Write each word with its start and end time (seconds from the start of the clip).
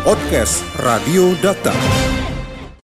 Podcast 0.00 0.64
Radio 0.80 1.36
Data. 1.44 1.76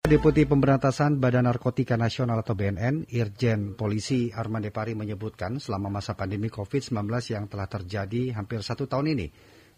Deputi 0.05 0.45
Pemberantasan 0.45 1.17
Badan 1.17 1.49
Narkotika 1.49 1.97
Nasional 1.97 2.45
atau 2.45 2.53
BNN, 2.53 3.09
Irjen 3.09 3.73
Polisi 3.73 4.29
Arman 4.29 4.61
Depari 4.61 4.93
menyebutkan 4.93 5.57
selama 5.57 5.89
masa 5.89 6.13
pandemi 6.21 6.53
COVID-19 6.53 7.09
yang 7.33 7.49
telah 7.49 7.65
terjadi 7.65 8.37
hampir 8.37 8.61
satu 8.61 8.85
tahun 8.85 9.17
ini, 9.17 9.27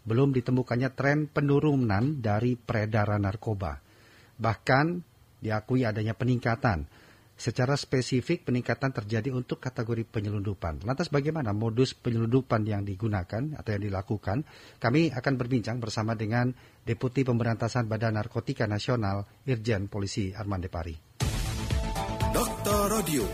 belum 0.03 0.35
ditemukannya 0.35 0.91
tren 0.99 1.31
penurunan 1.31 2.19
dari 2.19 2.59
peredaran 2.59 3.23
narkoba. 3.23 3.79
Bahkan 4.35 4.87
diakui 5.39 5.87
adanya 5.87 6.19
peningkatan 6.19 6.91
Secara 7.41 7.73
spesifik 7.73 8.45
peningkatan 8.45 8.93
terjadi 8.93 9.33
untuk 9.33 9.65
kategori 9.65 10.05
penyelundupan. 10.05 10.85
Lantas 10.85 11.09
bagaimana 11.09 11.57
modus 11.57 11.97
penyelundupan 11.97 12.69
yang 12.69 12.85
digunakan 12.85 13.57
atau 13.57 13.71
yang 13.73 13.81
dilakukan? 13.81 14.45
Kami 14.77 15.09
akan 15.09 15.35
berbincang 15.41 15.81
bersama 15.81 16.13
dengan 16.13 16.53
Deputi 16.85 17.25
Pemberantasan 17.25 17.89
Badan 17.89 18.21
Narkotika 18.21 18.69
Nasional 18.69 19.25
Irjen 19.49 19.89
Polisi 19.89 20.37
Arman 20.37 20.61
Depari. 20.61 20.93
Dokter 22.29 22.93
Radio, 22.93 23.25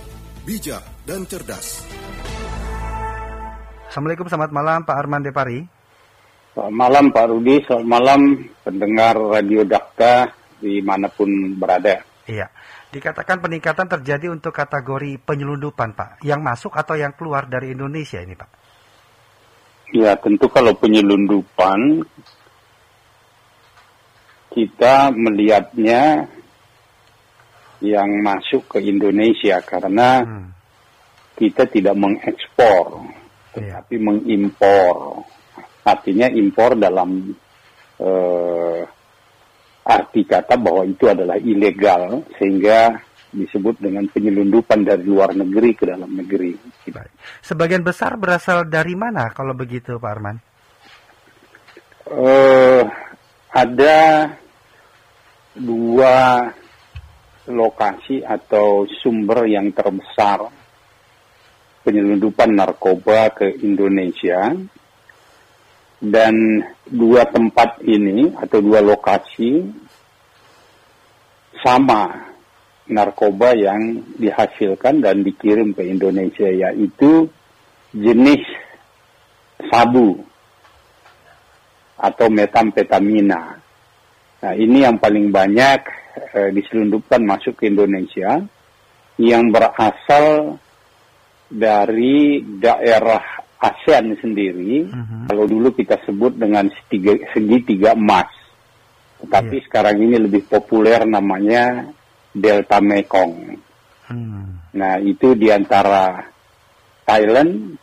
bijak 0.47 0.87
dan 1.03 1.27
cerdas. 1.27 1.83
Assalamualaikum, 3.91 4.31
selamat 4.31 4.55
malam 4.55 4.87
Pak 4.87 4.97
Arman 5.03 5.27
Depari. 5.27 5.67
Selamat 6.55 6.75
malam 6.79 7.05
Pak 7.11 7.27
Rudi, 7.27 7.59
selamat 7.67 7.89
malam 7.91 8.21
pendengar 8.63 9.19
Radio 9.19 9.67
Dakta 9.67 10.31
di 10.63 10.79
mana 10.79 11.11
pun 11.11 11.59
berada. 11.59 12.16
Iya. 12.27 12.51
Dikatakan 12.91 13.39
peningkatan 13.39 13.87
terjadi 13.87 14.35
untuk 14.35 14.51
kategori 14.51 15.23
penyelundupan, 15.23 15.95
Pak. 15.95 16.27
Yang 16.27 16.41
masuk 16.43 16.73
atau 16.75 16.99
yang 16.99 17.15
keluar 17.15 17.47
dari 17.47 17.71
Indonesia 17.71 18.19
ini, 18.19 18.35
Pak? 18.35 18.51
Ya, 19.95 20.19
tentu 20.19 20.51
kalau 20.51 20.75
penyelundupan 20.75 22.03
kita 24.51 25.15
melihatnya 25.15 26.27
yang 27.79 28.09
masuk 28.25 28.67
ke 28.67 28.79
Indonesia 28.83 29.63
karena 29.63 30.25
hmm. 30.25 30.49
kita 31.39 31.69
tidak 31.71 31.95
mengekspor, 31.95 33.07
iya. 33.55 33.79
tetapi 33.79 33.95
yeah. 33.95 34.03
mengimpor. 34.03 35.23
Artinya 35.87 36.27
impor 36.35 36.75
dalam 36.75 37.31
eh, 38.03 38.81
arti 39.87 40.27
kata 40.27 40.59
bahwa 40.59 40.83
itu 40.83 41.07
adalah 41.07 41.39
ilegal 41.39 42.27
sehingga 42.35 42.99
disebut 43.31 43.79
dengan 43.79 44.11
penyelundupan 44.11 44.83
dari 44.83 45.07
luar 45.07 45.37
negeri 45.37 45.71
ke 45.79 45.85
dalam 45.87 46.11
negeri. 46.11 46.57
Baik. 46.91 47.13
Sebagian 47.45 47.87
besar 47.87 48.19
berasal 48.19 48.67
dari 48.67 48.99
mana 48.99 49.31
kalau 49.31 49.55
begitu 49.55 50.01
Pak 50.01 50.11
Arman? 50.11 50.37
Uh, 52.07 52.87
ada 53.51 54.31
dua 55.55 56.47
lokasi 57.47 58.23
atau 58.27 58.87
sumber 59.03 59.47
yang 59.47 59.71
terbesar 59.71 60.51
penyelundupan 61.87 62.51
narkoba 62.59 63.31
ke 63.31 63.63
Indonesia 63.63 64.51
dan 66.01 66.61
dua 66.85 67.25
tempat 67.29 67.81
ini 67.83 68.37
atau 68.37 68.61
dua 68.61 68.85
lokasi 68.85 69.65
sama 71.65 72.27
narkoba 72.87 73.57
yang 73.57 74.05
dihasilkan 74.15 75.03
dan 75.03 75.25
dikirim 75.25 75.75
ke 75.75 75.89
Indonesia 75.89 76.47
yaitu 76.47 77.27
jenis 77.91 78.45
sabu 79.73 80.21
atau 81.97 82.29
metamfetamina. 82.29 83.59
Nah, 84.37 84.53
ini 84.55 84.85
yang 84.85 85.01
paling 85.01 85.33
banyak 85.33 85.81
eh, 86.37 86.51
diselundupkan 86.53 87.25
masuk 87.25 87.57
ke 87.57 87.73
Indonesia 87.73 88.45
yang 89.17 89.49
berasal 89.49 90.61
dari 91.49 92.45
daerah 92.61 93.46
ASEAN 93.57 94.13
sendiri, 94.21 94.85
uh-huh. 94.85 95.33
kalau 95.33 95.45
dulu 95.49 95.73
kita 95.73 95.97
sebut 96.05 96.37
dengan 96.37 96.69
segi 96.69 97.25
segitiga 97.33 97.97
emas, 97.97 98.29
tetapi 99.25 99.57
yeah. 99.57 99.65
sekarang 99.65 99.97
ini 100.05 100.17
lebih 100.21 100.45
populer 100.45 101.09
namanya 101.09 101.89
Delta 102.37 102.85
Mekong. 102.85 103.57
Hmm. 104.07 104.61
Nah 104.77 105.01
itu 105.01 105.33
di 105.33 105.49
antara 105.49 106.21
Thailand, 107.09 107.75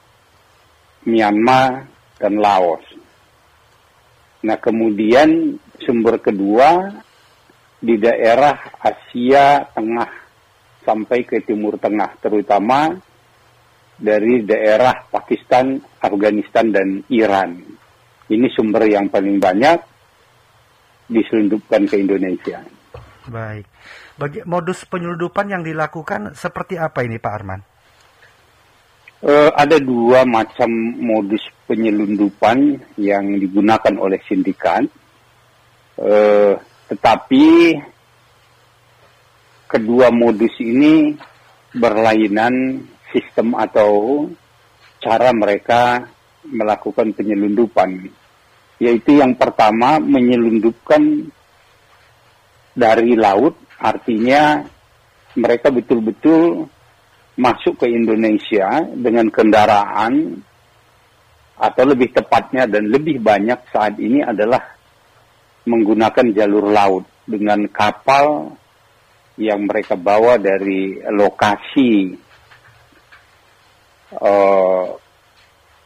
Myanmar, 1.10 1.90
dan 2.22 2.38
Laos. 2.38 2.86
Nah 4.46 4.58
kemudian 4.62 5.58
sumber 5.82 6.22
kedua 6.22 6.94
di 7.82 7.98
daerah 8.00 8.56
Asia 8.80 9.68
Tengah 9.74 10.12
sampai 10.86 11.26
ke 11.26 11.42
Timur 11.44 11.82
Tengah, 11.82 12.20
terutama 12.22 12.94
dari 13.98 14.42
daerah 14.44 15.06
Pakistan, 15.10 15.78
Afghanistan, 16.02 16.70
dan 16.74 17.02
Iran. 17.10 17.60
Ini 18.30 18.48
sumber 18.56 18.88
yang 18.90 19.12
paling 19.12 19.38
banyak 19.38 19.78
diselundupkan 21.12 21.86
ke 21.86 22.00
Indonesia. 22.00 22.64
Baik. 23.28 23.66
Bagi 24.18 24.40
modus 24.46 24.86
penyelundupan 24.86 25.50
yang 25.50 25.64
dilakukan 25.66 26.38
seperti 26.38 26.78
apa 26.78 27.02
ini 27.06 27.18
Pak 27.18 27.34
Arman? 27.34 27.62
Uh, 29.24 29.52
ada 29.56 29.80
dua 29.80 30.28
macam 30.28 30.68
modus 31.00 31.42
penyelundupan 31.64 32.84
yang 33.00 33.40
digunakan 33.40 33.96
oleh 33.96 34.20
sindikat. 34.28 34.84
Uh, 35.96 36.60
tetapi 36.92 37.80
kedua 39.72 40.12
modus 40.12 40.52
ini 40.60 41.16
berlainan 41.74 42.84
sistem 43.14 43.54
atau 43.56 44.26
cara 45.00 45.30
mereka 45.32 46.10
melakukan 46.50 47.14
penyelundupan. 47.14 48.10
Yaitu 48.82 49.22
yang 49.22 49.38
pertama 49.38 50.02
menyelundupkan 50.02 51.30
dari 52.74 53.14
laut, 53.14 53.56
artinya 53.78 54.66
mereka 55.38 55.70
betul-betul 55.70 56.68
masuk 57.38 57.86
ke 57.86 57.88
Indonesia 57.90 58.86
dengan 58.94 59.30
kendaraan 59.30 60.42
atau 61.58 61.84
lebih 61.86 62.14
tepatnya 62.14 62.66
dan 62.66 62.90
lebih 62.90 63.22
banyak 63.22 63.70
saat 63.70 63.98
ini 63.98 64.22
adalah 64.26 64.62
menggunakan 65.64 66.34
jalur 66.34 66.70
laut 66.70 67.06
dengan 67.24 67.66
kapal 67.72 68.52
yang 69.40 69.66
mereka 69.66 69.98
bawa 69.98 70.38
dari 70.38 71.00
lokasi 71.10 72.14
uh, 74.20 74.88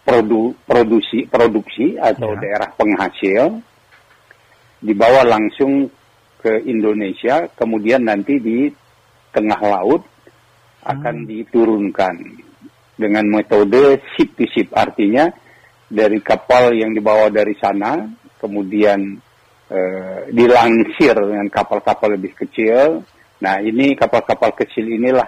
produ, 0.08 0.56
produksi 0.64 1.28
produksi 1.28 2.00
atau 2.00 2.36
ya. 2.36 2.40
daerah 2.40 2.70
penghasil 2.72 3.60
dibawa 4.80 5.26
langsung 5.26 5.90
ke 6.38 6.64
Indonesia, 6.70 7.50
kemudian 7.58 8.06
nanti 8.06 8.38
di 8.40 8.70
tengah 9.34 9.60
laut 9.60 10.06
akan 10.86 11.26
hmm. 11.26 11.28
diturunkan 11.28 12.16
dengan 12.98 13.26
metode 13.30 14.02
ship 14.16 14.34
to 14.38 14.46
ship, 14.54 14.72
artinya 14.74 15.30
dari 15.88 16.24
kapal 16.24 16.74
yang 16.74 16.96
dibawa 16.96 17.30
dari 17.30 17.54
sana, 17.60 18.06
kemudian 18.40 19.18
eh, 19.70 20.20
dilansir 20.32 21.14
dengan 21.14 21.48
kapal-kapal 21.52 22.16
lebih 22.18 22.34
kecil. 22.34 23.04
Nah 23.44 23.62
ini 23.62 23.94
kapal-kapal 23.94 24.56
kecil 24.58 24.88
inilah 24.88 25.28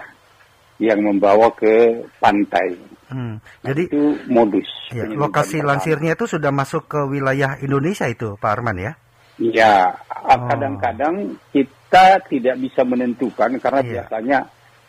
yang 0.80 1.04
membawa 1.04 1.52
ke 1.52 2.00
pantai. 2.18 2.74
Hmm. 3.12 3.36
Nah, 3.38 3.68
Jadi 3.68 3.92
itu 3.92 4.16
modus. 4.32 4.66
Ya, 4.90 5.04
lokasi 5.06 5.60
lansirnya 5.60 6.16
itu 6.16 6.26
sudah 6.26 6.50
masuk 6.50 6.88
ke 6.88 7.00
wilayah 7.04 7.60
Indonesia 7.60 8.08
itu, 8.08 8.34
Pak 8.40 8.50
Arman 8.50 8.78
ya? 8.80 8.92
Ya, 9.40 9.96
kadang-kadang 10.24 11.36
kita 11.52 12.20
tidak 12.28 12.56
bisa 12.60 12.84
menentukan 12.84 13.56
karena 13.60 13.80
yeah. 13.80 13.92
biasanya 14.04 14.38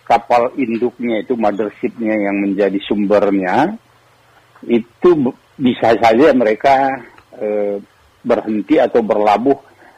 kapal 0.03 0.51
induknya 0.59 1.23
itu 1.23 1.39
mothershipnya 1.39 2.15
yang 2.19 2.35
menjadi 2.43 2.75
sumbernya 2.83 3.79
itu 4.67 5.09
bisa 5.55 5.95
saja 5.97 6.35
mereka 6.35 6.99
eh, 7.39 7.79
berhenti 8.21 8.75
atau 8.77 9.01
berlabuh 9.01 9.55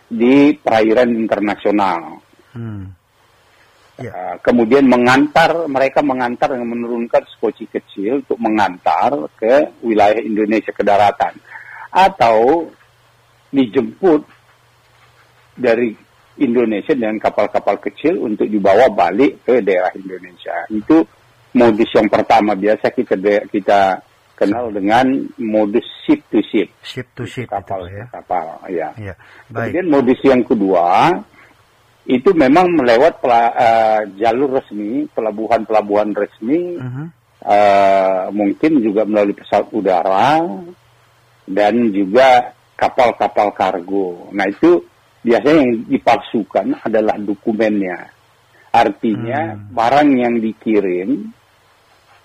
di 0.07 0.53
perairan 0.53 1.11
internasional. 1.17 2.21
Hmm. 2.53 2.93
Ya. 4.01 4.09
Uh, 4.09 4.35
kemudian 4.41 4.89
mengantar 4.89 5.53
mereka 5.69 6.01
mengantar 6.01 6.49
dengan 6.49 6.73
menurunkan 6.73 7.29
skoci 7.37 7.69
kecil 7.69 8.25
untuk 8.25 8.41
mengantar 8.41 9.13
ke 9.37 9.69
wilayah 9.85 10.17
Indonesia 10.17 10.73
ke 10.73 10.81
daratan 10.81 11.37
atau 11.93 12.65
dijemput 13.53 14.25
dari 15.53 15.93
Indonesia 16.41 16.97
dengan 16.97 17.21
kapal-kapal 17.21 17.77
kecil 17.77 18.17
untuk 18.25 18.49
dibawa 18.49 18.89
balik 18.89 19.45
ke 19.45 19.61
daerah 19.61 19.93
Indonesia. 19.93 20.65
Itu 20.73 21.05
modus 21.53 21.93
yang 21.93 22.09
pertama 22.09 22.57
biasa 22.57 22.89
kita 22.89 23.13
kita 23.53 24.01
kenal 24.33 24.73
dengan 24.73 25.05
modus 25.37 25.85
ship 26.01 26.25
to 26.33 26.41
ship. 26.49 26.73
Ship 26.81 27.05
to 27.13 27.29
ship 27.29 27.45
kapal 27.45 27.85
itu, 27.85 28.01
ya. 28.01 28.05
kapal, 28.09 28.45
ya. 28.73 28.89
Ya, 28.97 29.13
baik. 29.53 29.77
Kemudian 29.77 29.85
modus 29.93 30.19
yang 30.25 30.41
kedua 30.41 31.13
itu 32.03 32.35
memang 32.35 32.67
melewat 32.75 33.23
pela- 33.23 33.55
eh, 33.55 34.01
jalur 34.19 34.59
resmi, 34.59 35.07
pelabuhan-pelabuhan 35.15 36.11
resmi, 36.11 36.75
Mhm. 36.75 37.05
eh, 37.47 38.23
mungkin 38.35 38.71
juga 38.83 39.07
melalui 39.07 39.35
pesawat 39.35 39.71
udara 39.71 40.43
dan 41.47 41.73
juga 41.95 42.51
kapal-kapal 42.75 43.55
kargo. 43.55 44.27
Nah 44.35 44.47
itu 44.51 44.83
biasanya 45.23 45.63
yang 45.63 45.73
dipalsukan 45.87 46.67
adalah 46.83 47.15
dokumennya. 47.15 48.11
Artinya 48.73 49.53
Hmm. 49.55 49.71
barang 49.71 50.09
yang 50.17 50.35
dikirim 50.41 51.31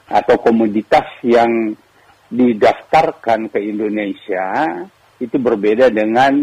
atau 0.09 0.37
komoditas 0.41 1.07
yang 1.23 1.77
didaftarkan 2.33 3.53
ke 3.53 3.59
Indonesia 3.63 4.67
itu 5.21 5.37
berbeda 5.39 5.93
dengan 5.93 6.35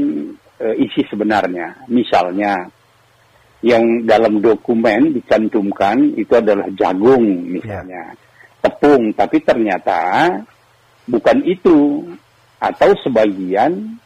eh, 0.56 0.76
isi 0.80 1.04
sebenarnya. 1.12 1.84
Misalnya 1.92 2.64
yang 3.66 4.06
dalam 4.06 4.38
dokumen 4.46 5.18
dicantumkan 5.18 6.14
itu 6.14 6.38
adalah 6.38 6.70
jagung 6.78 7.26
misalnya, 7.50 8.14
tepung, 8.62 9.10
tapi 9.18 9.42
ternyata 9.42 10.30
bukan 11.10 11.42
itu 11.42 12.06
atau 12.62 12.94
sebagian 13.02 13.98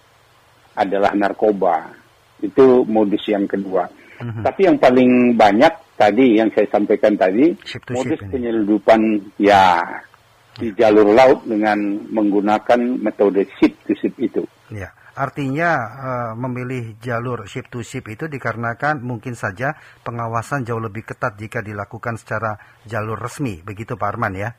adalah 0.79 1.11
narkoba. 1.11 1.91
Itu 2.39 2.87
modus 2.87 3.27
yang 3.27 3.43
kedua. 3.51 3.83
Mhm. 4.23 4.47
Tapi 4.47 4.61
yang 4.63 4.79
paling 4.79 5.35
banyak 5.35 5.73
tadi 5.99 6.39
yang 6.39 6.47
saya 6.55 6.67
sampaikan 6.71 7.19
tadi 7.19 7.51
Ship 7.67 7.83
modus 7.91 8.19
ini. 8.23 8.31
penyelundupan 8.31 8.99
ya 9.35 9.83
di 10.55 10.71
jalur 10.75 11.11
laut 11.11 11.43
dengan 11.43 11.79
menggunakan 12.11 12.79
metode 12.99 13.43
ship 13.59 13.75
to 13.83 13.91
ship 13.99 14.15
itu. 14.19 14.43
Ya, 14.71 14.91
artinya 15.19 15.69
eh, 15.99 16.31
memilih 16.39 16.95
jalur 17.03 17.43
ship 17.43 17.67
to 17.67 17.83
ship 17.83 18.07
itu 18.07 18.31
dikarenakan 18.31 19.03
mungkin 19.03 19.35
saja 19.35 19.75
pengawasan 20.07 20.63
jauh 20.63 20.79
lebih 20.79 21.03
ketat 21.03 21.35
jika 21.35 21.59
dilakukan 21.59 22.15
secara 22.15 22.55
jalur 22.87 23.19
resmi, 23.19 23.59
begitu 23.59 23.99
Pak 23.99 24.07
Arman 24.15 24.33
ya? 24.39 24.49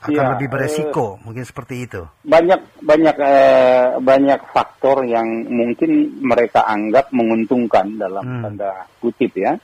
Akan 0.00 0.16
Ya, 0.16 0.32
lebih 0.32 0.48
beresiko, 0.48 1.20
mungkin 1.20 1.44
seperti 1.44 1.84
itu. 1.84 2.00
Banyak 2.24 2.80
banyak 2.80 3.16
eh, 3.20 3.86
banyak 4.00 4.40
faktor 4.48 5.04
yang 5.04 5.28
mungkin 5.44 6.20
mereka 6.24 6.64
anggap 6.64 7.12
menguntungkan 7.12 8.00
dalam 8.00 8.24
Hmm. 8.24 8.42
tanda 8.44 8.88
kutip 8.96 9.36
ya. 9.36 9.60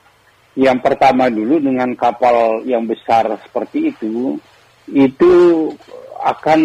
Yang 0.53 0.77
pertama 0.85 1.29
dulu 1.29 1.57
dengan 1.57 1.89
kapal 1.97 2.65
yang 2.69 2.85
besar 2.85 3.29
seperti 3.45 3.93
itu 3.93 4.37
itu 4.89 5.33
akan 6.21 6.61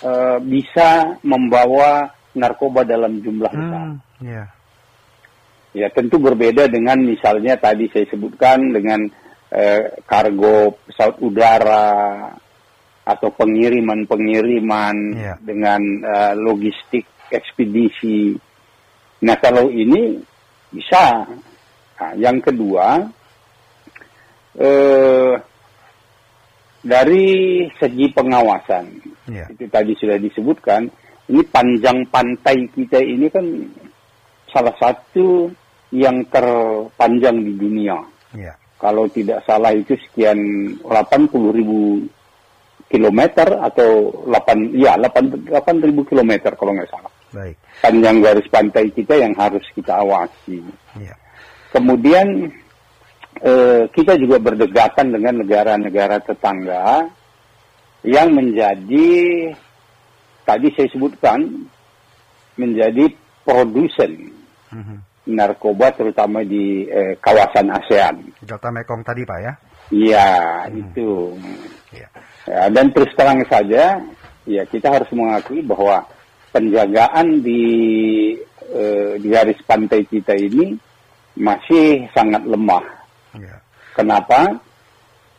eh, 0.00 0.38
bisa 0.46 1.18
membawa 1.26 2.08
narkoba 2.34 2.86
dalam 2.86 3.18
jumlah 3.18 3.50
besar. 3.50 3.86
Hmm, 3.90 3.98
ya, 4.22 4.44
Ya 5.70 5.86
tentu 5.94 6.18
berbeda 6.18 6.66
dengan 6.66 6.98
misalnya 6.98 7.54
tadi 7.54 7.86
saya 7.94 8.02
sebutkan 8.10 8.74
dengan 8.74 9.06
eh, 9.54 10.02
kargo 10.02 10.74
pesawat 10.86 11.16
udara 11.22 11.90
atau 13.06 13.30
pengiriman-pengiriman 13.30 14.96
Iya. 15.14 15.34
dengan 15.38 15.78
eh, 16.02 16.34
logistik 16.34 17.06
ekspedisi. 17.30 18.34
Nah 19.22 19.36
kalau 19.38 19.70
ini 19.70 20.18
bisa. 20.74 21.26
Nah, 22.00 22.12
yang 22.18 22.42
kedua 22.42 23.06
eh, 24.58 25.34
dari 26.80 27.26
segi 27.76 28.06
pengawasan 28.10 28.84
ya, 29.28 29.44
itu 29.52 29.68
tadi 29.68 29.92
sudah 29.94 30.16
disebutkan 30.16 30.88
ini 31.30 31.42
panjang 31.46 32.02
pantai 32.10 32.66
kita 32.74 32.98
ini 32.98 33.30
kan 33.30 33.46
salah 34.50 34.74
satu 34.82 35.46
yang 35.94 36.26
terpanjang 36.26 37.38
di 37.38 37.52
dunia. 37.54 37.98
ya, 38.34 38.54
Kalau 38.78 39.06
tidak 39.10 39.42
salah 39.46 39.70
itu 39.74 39.94
sekian 40.10 40.38
80 40.82 41.54
ribu 41.54 42.02
kilometer 42.90 43.46
atau 43.62 44.10
8 44.26 44.74
ya 44.74 44.98
8 44.98 45.46
8 45.54 45.86
ribu 45.86 46.02
kilometer 46.02 46.50
kalau 46.58 46.74
nggak 46.74 46.90
salah. 46.90 47.12
baik, 47.30 47.54
Panjang 47.78 48.18
garis 48.18 48.48
pantai 48.50 48.90
kita 48.90 49.14
yang 49.14 49.30
harus 49.38 49.62
kita 49.70 50.02
awasi. 50.02 50.58
ya, 50.98 51.14
Kemudian 51.70 52.50
eh, 53.38 53.86
kita 53.94 54.18
juga 54.18 54.42
berdekatan 54.42 55.14
dengan 55.14 55.38
negara-negara 55.46 56.18
tetangga 56.26 57.06
yang 58.02 58.34
menjadi 58.34 59.06
tadi 60.50 60.66
saya 60.74 60.88
sebutkan 60.90 61.38
menjadi 62.58 63.06
produsen 63.46 64.34
Mhm. 64.74 64.96
narkoba 65.30 65.94
terutama 65.94 66.42
di 66.42 66.86
eh, 66.86 67.14
kawasan 67.22 67.70
ASEAN. 67.70 68.16
Delta 68.42 68.70
Mekong 68.70 69.06
tadi 69.06 69.22
Pak 69.22 69.38
ya? 69.38 69.52
Iya, 69.90 70.30
Hmm. 70.66 70.78
itu. 70.78 71.10
Ya, 71.94 72.08
Ya, 72.48 72.66
dan 72.72 72.90
terus 72.90 73.10
terang 73.14 73.42
saja, 73.46 74.00
ya 74.48 74.62
kita 74.66 74.90
harus 74.90 75.10
mengakui 75.12 75.60
bahwa 75.62 76.02
penjagaan 76.50 77.42
di 77.42 77.62
eh, 78.70 79.18
di 79.18 79.26
garis 79.28 79.58
pantai 79.66 80.06
kita 80.06 80.30
ini 80.34 80.78
masih 81.34 82.06
sangat 82.14 82.42
lemah. 82.46 82.82
ya, 83.34 83.58
Kenapa? 83.94 84.46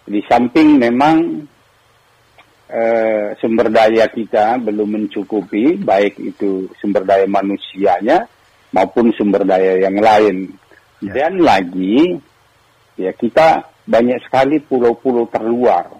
Di 0.03 0.19
samping 0.27 0.75
memang 0.75 1.47
eh, 2.71 3.35
sumber 3.37 3.67
daya 3.67 4.07
kita 4.07 4.55
belum 4.57 4.87
mencukupi, 4.95 5.75
baik 5.77 6.15
itu 6.17 6.71
sumber 6.79 7.03
daya 7.03 7.27
manusianya 7.27 8.25
maupun 8.71 9.11
sumber 9.11 9.43
daya 9.43 9.77
yang 9.77 9.99
lain. 9.99 10.47
Ya. 11.03 11.11
Dan 11.11 11.41
lagi, 11.41 12.15
ya 12.95 13.11
kita 13.11 13.61
banyak 13.83 14.23
sekali 14.23 14.57
pulau-pulau 14.57 15.27
terluar. 15.27 15.99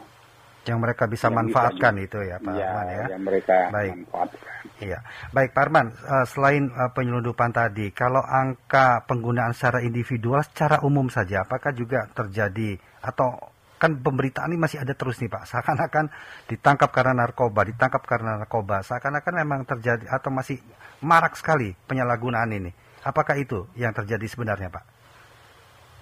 yang 0.62 0.78
mereka 0.78 1.10
bisa 1.10 1.26
Yang 1.26 1.34
bisa 1.34 1.38
manfaatkan 1.42 1.94
di- 1.98 2.06
itu 2.06 2.20
ya 2.22 2.38
Pak 2.38 2.54
ya, 2.54 2.68
Arman 2.70 2.86
ya? 2.86 3.06
yang 3.10 3.24
mereka 3.26 3.58
Baik. 3.74 3.92
manfaatkan. 3.98 4.54
Iya, 4.78 5.00
baik 5.30 5.50
Pak 5.52 5.64
Arman, 5.66 5.88
eh, 5.90 6.26
selain 6.30 6.64
eh, 6.70 6.90
penyelundupan 6.94 7.50
tadi, 7.50 7.90
kalau 7.90 8.22
angka 8.22 9.02
penggunaan 9.10 9.58
secara 9.58 9.82
individual 9.82 10.38
secara 10.46 10.86
umum 10.86 11.10
saja, 11.10 11.42
apakah 11.42 11.74
juga 11.74 12.06
terjadi 12.14 12.78
atau 13.02 13.42
kan 13.82 13.98
pemberitaan 13.98 14.54
ini 14.54 14.62
masih 14.62 14.78
ada 14.78 14.94
terus 14.94 15.18
nih 15.18 15.34
Pak, 15.34 15.50
seakan-akan 15.50 16.14
ditangkap 16.46 16.94
karena 16.94 17.26
narkoba, 17.26 17.66
ditangkap 17.66 18.06
karena 18.06 18.38
narkoba, 18.38 18.86
seakan-akan 18.86 19.34
memang 19.42 19.66
terjadi 19.66 20.06
atau 20.06 20.30
masih 20.30 20.62
marak 21.02 21.34
sekali 21.34 21.74
penyalahgunaan 21.90 22.54
ini. 22.54 22.70
Apakah 23.02 23.34
itu 23.42 23.66
yang 23.74 23.90
terjadi 23.90 24.22
sebenarnya 24.30 24.70
Pak? 24.70 24.86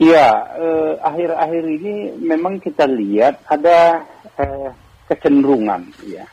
Iya, 0.03 0.27
eh, 0.59 0.93
akhir-akhir 0.99 1.63
ini 1.63 1.93
memang 2.19 2.59
kita 2.59 2.83
lihat 2.83 3.39
ada 3.47 4.03
eh, 4.35 4.69
kecenderungan, 5.07 5.87
ya. 6.03 6.27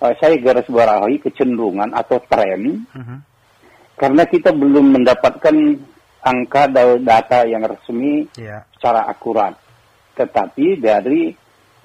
Eh, 0.00 0.14
saya 0.16 0.40
garis 0.40 0.68
bawahi 0.72 1.20
kecenderungan 1.20 1.92
atau 1.92 2.16
tren 2.24 2.88
Mhm. 2.96 3.18
karena 4.00 4.22
kita 4.24 4.56
belum 4.56 4.96
mendapatkan 4.96 5.56
angka 6.24 6.62
da- 6.72 7.00
data 7.00 7.44
yang 7.44 7.64
resmi 7.64 8.24
Iya, 8.36 8.64
secara 8.76 9.04
akurat. 9.04 9.67
Tetapi 10.18 10.66
dari 10.82 11.30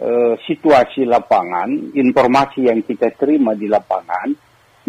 eh, 0.02 0.34
situasi 0.42 1.06
lapangan, 1.06 1.94
informasi 1.94 2.66
yang 2.66 2.82
kita 2.82 3.14
terima 3.14 3.54
di 3.54 3.70
lapangan 3.70 4.34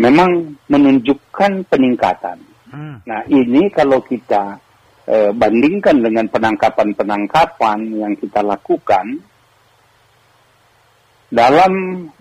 memang 0.00 0.30
menunjukkan 0.66 1.68
peningkatan. 1.68 2.38
Hmm, 2.72 2.96
Nah 3.06 3.22
ini 3.28 3.68
kalau 3.70 4.00
kita 4.02 4.58
eh, 5.06 5.30
bandingkan 5.30 6.00
dengan 6.00 6.26
penangkapan-penangkapan 6.32 7.78
yang 8.00 8.16
kita 8.16 8.40
lakukan 8.40 9.20
dalam 11.34 11.72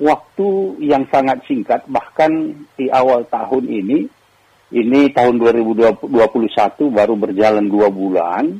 waktu 0.01 0.49
yang 0.81 1.05
sangat 1.13 1.45
singkat, 1.45 1.85
bahkan 1.85 2.65
di 2.73 2.89
awal 2.89 3.29
tahun 3.29 3.69
ini, 3.69 4.09
ini 4.73 5.01
tahun 5.13 5.37
2021 5.37 6.09
baru 6.89 7.13
berjalan 7.13 7.65
dua 7.69 7.93
bulan, 7.93 8.57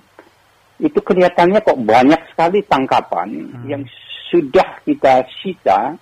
itu 0.84 1.00
kelihatannya 1.00 1.64
kok 1.64 1.80
banyak 1.80 2.22
sekali 2.30 2.60
tangkapan 2.68 3.30
Hmm. 3.32 3.66
yang 3.66 3.82
sudah 4.28 4.84
kita 4.84 5.24
sita 5.40 5.96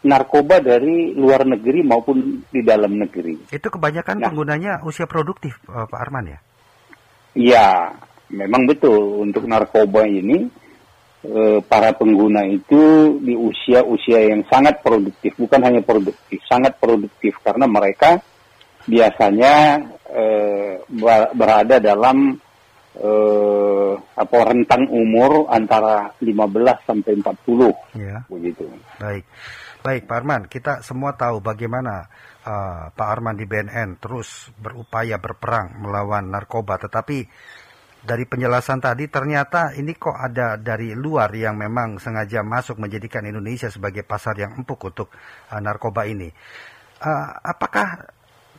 narkoba 0.00 0.60
dari 0.60 1.12
luar 1.12 1.44
negeri 1.44 1.80
maupun 1.80 2.44
di 2.48 2.60
dalam 2.60 2.96
negeri. 2.96 3.48
itu 3.48 3.68
kebanyakan 3.68 4.16
Nah. 4.16 4.28
penggunanya 4.28 4.72
usia 4.82 5.04
produktif 5.04 5.56
eh, 5.66 5.86
Pak 5.86 6.00
Arman 6.00 6.24
ya? 6.28 6.38
Ya, 7.32 7.68
memang 8.28 8.66
betul 8.66 9.20
untuk 9.20 9.44
narkoba 9.44 10.04
ini 10.04 10.48
eh, 11.20 11.58
para 11.62 11.92
pengguna 11.92 12.44
itu 12.44 12.80
di 13.20 13.36
usia-usia 13.36 14.24
yang 14.24 14.40
sangat 14.48 14.80
produktif, 14.80 15.36
bukan 15.36 15.60
hanya 15.62 15.80
produktif, 15.80 16.40
sangat 16.48 16.76
produktif 16.76 17.36
karena 17.40 17.68
mereka 17.68 18.18
biasanya 18.84 19.84
eh, 20.10 20.80
ber- 20.88 21.30
berada 21.32 21.76
dalam 21.78 22.34
eh, 22.98 23.92
apa 23.94 24.36
rentang 24.50 24.90
umur 24.90 25.46
antara 25.52 26.10
15 26.18 26.86
sampai 26.86 27.12
40 27.18 27.70
Ya. 27.94 28.24
begitu. 28.26 28.66
Baik. 28.98 29.24
Baik 29.80 30.04
Pak 30.04 30.16
Arman, 30.20 30.42
kita 30.44 30.84
semua 30.84 31.16
tahu 31.16 31.40
bagaimana 31.40 32.04
uh, 32.44 32.92
Pak 32.92 33.08
Arman 33.16 33.32
di 33.32 33.48
BNN 33.48 33.96
terus 33.96 34.52
berupaya 34.60 35.16
berperang 35.16 35.80
melawan 35.80 36.28
narkoba, 36.28 36.76
tetapi 36.76 37.24
dari 38.04 38.28
penjelasan 38.28 38.84
tadi 38.84 39.08
ternyata 39.08 39.72
ini 39.72 39.96
kok 39.96 40.12
ada 40.12 40.60
dari 40.60 40.92
luar 40.92 41.32
yang 41.32 41.56
memang 41.56 41.96
sengaja 41.96 42.44
masuk 42.44 42.76
menjadikan 42.76 43.24
Indonesia 43.24 43.72
sebagai 43.72 44.04
pasar 44.04 44.36
yang 44.36 44.52
empuk 44.60 44.84
untuk 44.84 45.08
uh, 45.48 45.60
narkoba 45.64 46.04
ini. 46.04 46.28
Uh, 47.00 47.28
apakah 47.40 48.04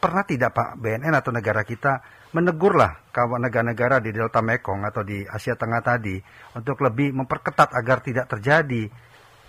pernah 0.01 0.25
tidak 0.25 0.51
Pak 0.57 0.81
BNN 0.81 1.13
atau 1.13 1.29
negara 1.29 1.61
kita 1.61 2.01
menegurlah 2.33 3.13
kawan 3.13 3.45
negara-negara 3.45 4.01
di 4.01 4.09
Delta 4.09 4.41
Mekong 4.41 4.81
atau 4.81 5.05
di 5.05 5.21
Asia 5.21 5.53
Tengah 5.53 5.81
tadi 5.85 6.17
untuk 6.57 6.81
lebih 6.81 7.13
memperketat 7.13 7.69
agar 7.77 8.01
tidak 8.01 8.25
terjadi 8.25 8.89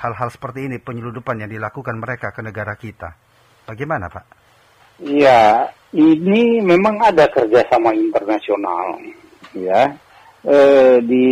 hal-hal 0.05 0.29
seperti 0.29 0.69
ini 0.69 0.77
penyelundupan 0.77 1.41
yang 1.41 1.51
dilakukan 1.51 1.97
mereka 1.97 2.37
ke 2.37 2.45
negara 2.45 2.77
kita. 2.77 3.17
Bagaimana 3.65 4.13
Pak? 4.13 4.25
Ya, 5.01 5.73
ini 5.97 6.61
memang 6.61 7.01
ada 7.01 7.25
kerjasama 7.33 7.97
internasional, 7.97 9.01
ya 9.57 9.97
e, 10.43 10.57
di 11.03 11.29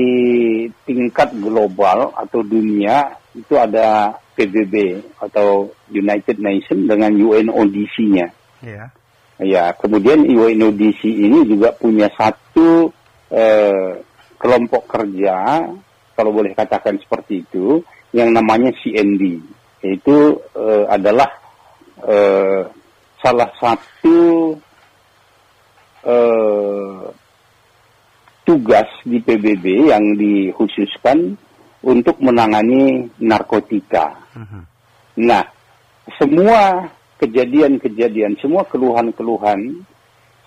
tingkat 0.86 1.34
global 1.38 2.14
atau 2.14 2.40
dunia 2.46 3.18
itu 3.34 3.54
ada 3.58 4.14
PBB 4.34 5.02
atau 5.18 5.70
United 5.90 6.38
Nations 6.38 6.86
dengan 6.86 7.12
UNODC-nya. 7.14 8.26
Ya. 8.64 8.90
Ya, 9.40 9.72
kemudian 9.72 10.28
UNODC 10.28 11.00
ini 11.08 11.48
juga 11.48 11.72
punya 11.72 12.12
satu 12.12 12.92
e, 13.32 13.44
kelompok 14.36 14.84
kerja, 14.84 15.64
kalau 16.16 16.32
boleh 16.32 16.52
katakan 16.52 17.00
seperti 17.00 17.44
itu, 17.44 17.80
yang 18.12 18.32
namanya 18.34 18.72
CND. 18.82 19.40
Itu 19.80 20.36
uh, 20.52 20.84
adalah 20.92 21.28
uh, 22.04 22.68
salah 23.20 23.50
satu 23.56 24.18
uh, 26.04 27.08
tugas 28.44 28.88
di 29.08 29.24
PBB 29.24 29.88
yang 29.88 30.04
dikhususkan 30.20 31.36
untuk 31.80 32.20
menangani 32.20 33.08
narkotika. 33.20 34.20
Uh-huh. 34.36 34.62
Nah, 35.16 35.44
semua 36.20 36.92
kejadian-kejadian, 37.20 38.40
semua 38.40 38.64
keluhan-keluhan, 38.64 39.84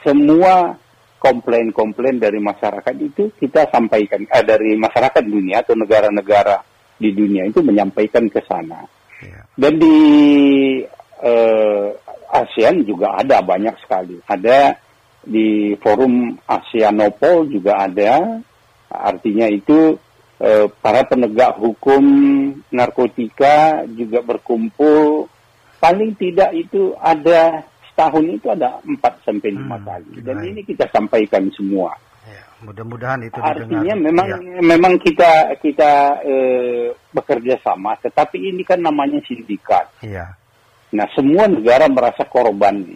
semua 0.02 0.82
komplain-komplain 1.24 2.20
dari 2.20 2.42
masyarakat 2.44 2.96
itu 3.00 3.32
kita 3.40 3.72
sampaikan 3.72 4.28
eh, 4.28 4.44
dari 4.44 4.76
masyarakat 4.76 5.24
dunia 5.24 5.64
atau 5.64 5.72
negara-negara 5.80 6.60
di 7.00 7.16
dunia 7.16 7.48
itu 7.48 7.64
menyampaikan 7.64 8.28
ke 8.28 8.44
sana. 8.44 8.84
Yeah. 9.24 9.48
Dan 9.56 9.80
di 9.80 9.98
uh, 11.24 11.88
ASEAN 12.28 12.84
juga 12.84 13.16
ada 13.16 13.40
banyak 13.40 13.76
sekali. 13.80 14.20
Ada 14.28 14.76
di 15.24 15.80
forum 15.80 16.36
ASEANOPOL 16.44 17.48
juga 17.48 17.88
ada. 17.88 18.44
Artinya 18.92 19.48
itu 19.48 19.96
uh, 20.44 20.68
para 20.84 21.08
penegak 21.08 21.56
hukum 21.56 22.04
narkotika 22.68 23.88
juga 23.88 24.20
berkumpul. 24.20 25.32
Paling 25.84 26.16
tidak 26.16 26.56
itu 26.56 26.96
ada 27.04 27.60
setahun 27.92 28.24
itu 28.24 28.48
ada 28.48 28.80
4 28.88 29.28
sampai 29.28 29.52
5 29.52 29.60
hmm, 29.60 29.84
kali. 29.84 30.12
Dan 30.24 30.38
ini 30.48 30.64
kita 30.64 30.88
sampaikan 30.96 31.44
semua. 31.52 31.92
Mudah-mudahan 32.64 33.28
itu 33.28 33.36
Artinya 33.44 33.92
didengar. 33.92 34.08
memang 34.08 34.28
ya. 34.32 34.62
memang 34.64 34.94
kita 35.04 35.60
kita 35.60 35.92
eh, 36.24 36.96
bekerja 37.12 37.60
sama, 37.60 38.00
tetapi 38.00 38.40
ini 38.40 38.64
kan 38.64 38.80
namanya 38.80 39.20
sindikat. 39.28 39.92
Iya. 40.00 40.40
Nah, 40.96 41.08
semua 41.12 41.52
negara 41.52 41.92
merasa 41.92 42.24
korban 42.24 42.96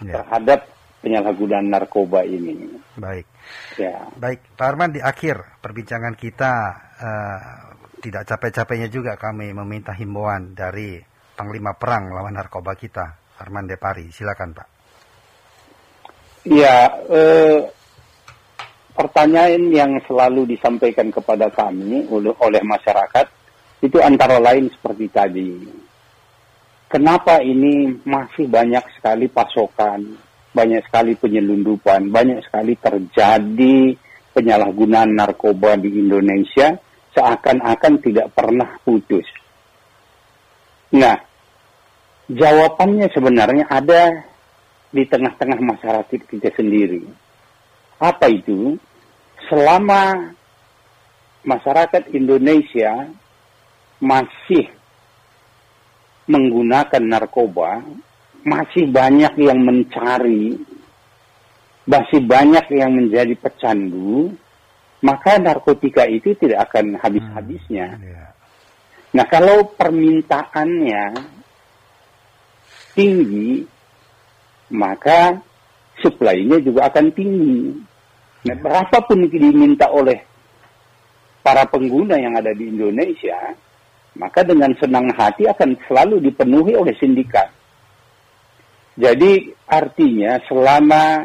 ya. 0.00 0.22
terhadap 0.22 0.64
penyalahgunaan 1.04 1.68
narkoba 1.68 2.24
ini. 2.24 2.80
Baik. 2.96 3.28
Ya. 3.76 4.08
Baik, 4.16 4.40
Pak 4.56 4.64
Arman 4.64 4.96
di 4.96 5.00
akhir 5.04 5.60
perbincangan 5.60 6.16
kita 6.16 6.52
uh, 6.96 7.40
tidak 8.00 8.24
capek-capeknya 8.24 8.88
juga 8.88 9.12
kami 9.20 9.52
meminta 9.52 9.92
himbauan 9.92 10.56
dari 10.56 10.96
Panglima 11.36 11.76
Perang 11.76 12.08
lawan 12.16 12.32
narkoba 12.32 12.72
kita, 12.72 13.36
Arman 13.44 13.68
Depari. 13.68 14.08
Silakan, 14.08 14.56
Pak. 14.56 14.68
Ya, 16.48 16.88
eh, 17.12 17.60
pertanyaan 18.96 19.68
yang 19.68 19.92
selalu 20.08 20.56
disampaikan 20.56 21.12
kepada 21.12 21.52
kami 21.52 22.08
oleh, 22.08 22.32
oleh 22.40 22.62
masyarakat 22.64 23.26
itu 23.84 24.00
antara 24.00 24.40
lain 24.40 24.72
seperti 24.72 25.06
tadi. 25.12 25.50
Kenapa 26.88 27.44
ini 27.44 28.00
masih 28.06 28.48
banyak 28.48 28.82
sekali 28.96 29.28
pasokan, 29.28 30.16
banyak 30.56 30.80
sekali 30.88 31.12
penyelundupan, 31.18 32.08
banyak 32.08 32.40
sekali 32.48 32.78
terjadi 32.80 33.92
penyalahgunaan 34.32 35.12
narkoba 35.12 35.76
di 35.76 35.92
Indonesia 35.92 36.72
seakan-akan 37.12 37.94
tidak 38.00 38.32
pernah 38.32 38.76
putus. 38.80 39.24
Nah, 40.94 41.18
jawabannya 42.30 43.10
sebenarnya 43.10 43.66
ada 43.66 44.22
di 44.94 45.02
tengah-tengah 45.02 45.58
masyarakat 45.58 46.20
kita 46.30 46.54
sendiri 46.54 47.26
apa 48.00 48.28
itu? 48.28 48.76
Selama 49.48 50.32
masyarakat 51.46 52.12
Indonesia 52.12 53.08
masih 54.02 54.68
menggunakan 56.26 57.02
narkoba, 57.06 57.80
masih 58.42 58.90
banyak 58.90 59.38
yang 59.38 59.62
mencari, 59.62 60.58
masih 61.86 62.20
banyak 62.26 62.66
yang 62.74 62.90
menjadi 62.90 63.32
pecandu, 63.38 64.34
maka 65.00 65.38
narkotika 65.38 66.04
itu 66.10 66.34
tidak 66.34 66.66
akan 66.68 66.98
habis-habisnya. 66.98 67.96
Hmm, 67.96 68.04
yeah. 68.10 68.30
Nah, 69.16 69.24
kalau 69.32 69.72
permintaannya 69.72 71.04
tinggi, 72.92 73.64
maka 74.76 75.40
supply-nya 76.04 76.60
juga 76.60 76.92
akan 76.92 77.06
tinggi. 77.16 77.80
Nah, 78.44 78.52
ya. 78.52 78.60
berapapun 78.60 79.24
diminta 79.32 79.88
oleh 79.88 80.20
para 81.40 81.64
pengguna 81.64 82.20
yang 82.20 82.36
ada 82.36 82.52
di 82.52 82.68
Indonesia, 82.68 83.56
maka 84.20 84.44
dengan 84.44 84.76
senang 84.76 85.08
hati 85.16 85.48
akan 85.48 85.80
selalu 85.88 86.20
dipenuhi 86.28 86.76
oleh 86.76 86.92
sindikat. 87.00 87.48
Jadi 89.00 89.48
artinya 89.64 90.36
selama 90.44 91.24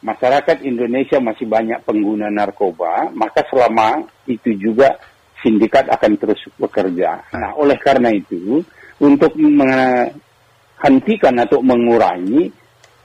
masyarakat 0.00 0.64
Indonesia 0.64 1.20
masih 1.20 1.44
banyak 1.44 1.84
pengguna 1.84 2.32
narkoba, 2.32 3.12
maka 3.12 3.44
selama 3.52 4.08
itu 4.24 4.56
juga 4.56 4.96
sindikat 5.42 5.86
akan 5.90 6.18
terus 6.18 6.40
bekerja. 6.58 7.22
Nah, 7.34 7.54
oleh 7.58 7.78
karena 7.78 8.10
itu, 8.10 8.62
untuk 8.98 9.34
menghentikan 9.38 11.34
atau 11.38 11.62
mengurangi 11.62 12.50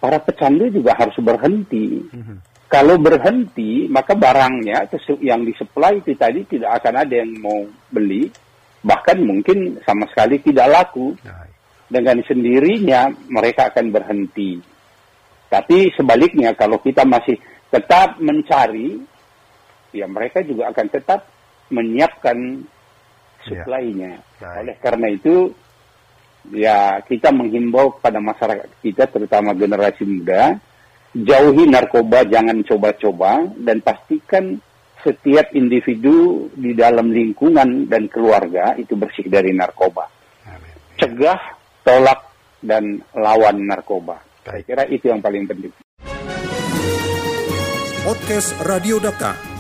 para 0.02 0.20
pecandu 0.20 0.68
juga 0.74 0.98
harus 0.98 1.16
berhenti. 1.22 2.02
Mm-hmm. 2.02 2.38
Kalau 2.68 2.98
berhenti, 2.98 3.86
maka 3.86 4.18
barangnya 4.18 4.90
yang 5.22 5.46
disuplai 5.46 6.02
itu 6.02 6.18
tadi 6.18 6.42
tidak 6.50 6.82
akan 6.82 7.06
ada 7.06 7.14
yang 7.22 7.30
mau 7.38 7.62
beli, 7.94 8.26
bahkan 8.82 9.22
mungkin 9.22 9.78
sama 9.86 10.10
sekali 10.10 10.42
tidak 10.42 10.68
laku. 10.74 11.14
Dengan 11.94 12.18
sendirinya 12.26 13.06
mereka 13.30 13.70
akan 13.70 13.94
berhenti. 13.94 14.58
Tapi 15.46 15.94
sebaliknya 15.94 16.58
kalau 16.58 16.82
kita 16.82 17.06
masih 17.06 17.38
tetap 17.70 18.18
mencari, 18.18 18.98
ya 19.94 20.10
mereka 20.10 20.42
juga 20.42 20.74
akan 20.74 20.90
tetap 20.90 21.30
menyiapkan 21.74 22.38
ya. 23.42 23.66
suplainya. 23.66 24.22
Yeah. 24.38 24.60
Oleh 24.62 24.76
karena 24.78 25.08
itu 25.10 25.50
ya 26.54 27.02
kita 27.02 27.34
menghimbau 27.34 27.98
kepada 27.98 28.20
masyarakat 28.20 28.70
kita 28.84 29.08
terutama 29.08 29.56
generasi 29.56 30.04
muda 30.04 30.60
jauhi 31.16 31.70
narkoba 31.70 32.28
jangan 32.28 32.60
coba-coba 32.66 33.48
dan 33.62 33.80
pastikan 33.80 34.58
setiap 35.04 35.52
individu 35.54 36.48
di 36.56 36.74
dalam 36.74 37.12
lingkungan 37.12 37.86
dan 37.92 38.08
keluarga 38.08 38.74
itu 38.80 38.96
bersih 38.96 39.28
dari 39.28 39.52
narkoba. 39.52 40.08
Cegah, 40.96 41.60
tolak 41.84 42.32
dan 42.64 43.04
lawan 43.12 43.68
narkoba. 43.68 44.24
Saya 44.48 44.64
kira 44.64 44.84
itu 44.88 45.12
yang 45.12 45.20
paling 45.20 45.44
penting. 45.44 45.76
Podcast 48.04 48.56
Radio 48.64 49.00
Data. 49.00 49.53